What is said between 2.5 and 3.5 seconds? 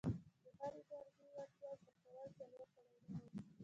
پړاونه لري.